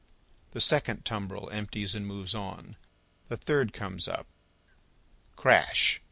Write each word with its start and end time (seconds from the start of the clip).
The 0.53 0.61
second 0.61 1.05
tumbril 1.05 1.51
empties 1.51 1.93
and 1.93 2.07
moves 2.07 2.33
on; 2.33 2.75
the 3.27 3.37
third 3.37 3.71
comes 3.71 4.07
up. 4.07 4.25
Crash! 5.35 5.99